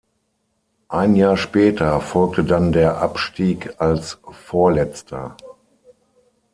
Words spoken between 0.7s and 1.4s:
Ein Jahr